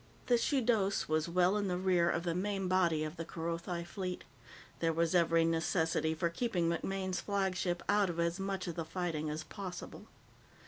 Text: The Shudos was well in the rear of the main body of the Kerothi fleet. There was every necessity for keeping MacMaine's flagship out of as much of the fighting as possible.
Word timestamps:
The 0.25 0.39
Shudos 0.39 1.07
was 1.07 1.29
well 1.29 1.55
in 1.57 1.67
the 1.67 1.77
rear 1.77 2.09
of 2.09 2.23
the 2.23 2.33
main 2.33 2.67
body 2.67 3.03
of 3.03 3.17
the 3.17 3.23
Kerothi 3.23 3.85
fleet. 3.85 4.23
There 4.79 4.91
was 4.91 5.13
every 5.13 5.45
necessity 5.45 6.15
for 6.15 6.27
keeping 6.27 6.67
MacMaine's 6.67 7.21
flagship 7.21 7.83
out 7.87 8.09
of 8.09 8.19
as 8.19 8.39
much 8.39 8.65
of 8.67 8.73
the 8.73 8.83
fighting 8.83 9.29
as 9.29 9.43
possible. 9.43 10.07